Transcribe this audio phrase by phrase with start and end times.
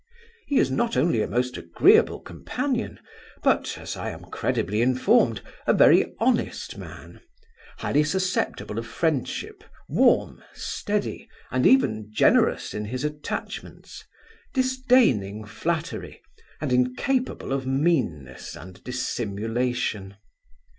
[0.47, 2.99] He is not only a most agreeable companion
[3.43, 7.21] but (as I am credibly informed) a very honest man;
[7.77, 14.03] highly susceptible of friendship, warm, steady, and even generous in his attachments,
[14.55, 16.23] disdaining flattery,
[16.59, 20.15] and incapable of meanness and dissimulation.